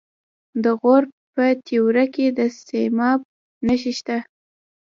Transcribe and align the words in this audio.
د 0.63 0.65
غور 0.79 1.03
په 1.33 1.43
تیوره 1.67 2.05
کې 2.13 2.25
د 2.37 2.39
سیماب 2.65 3.19
نښې 3.65 3.93
شته. 3.99 4.17